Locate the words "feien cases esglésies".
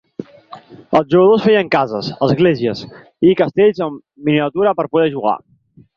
1.49-2.83